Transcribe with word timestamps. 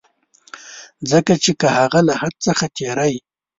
ځکه 1.11 1.33
چي 1.43 1.51
که 1.59 1.67
هغه 1.77 1.99
له 2.07 2.13
حد 2.21 2.33
څخه 2.47 2.65
تېری. 2.77 3.13